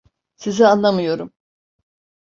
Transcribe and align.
Sizi 0.35 0.65
anlamıyorum. 0.67 1.33